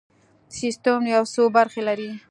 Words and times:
سیستم 0.57 1.01
یو 1.15 1.23
څو 1.33 1.43
برخې 1.55 1.81
لري. 1.87 2.09